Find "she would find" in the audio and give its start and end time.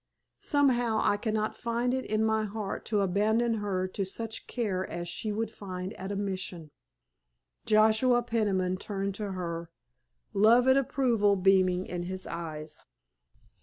5.07-5.93